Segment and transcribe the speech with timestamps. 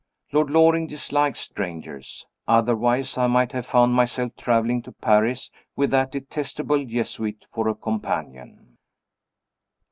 [0.31, 2.25] Lord Loring dislikes strangers.
[2.47, 7.75] Otherwise, I might have found myself traveling to Paris with that detestable Jesuit for a
[7.75, 8.79] companion.